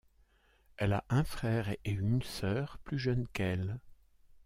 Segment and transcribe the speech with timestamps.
[0.77, 3.79] Elle a un frère et une sœur plus jeunes qu'elle.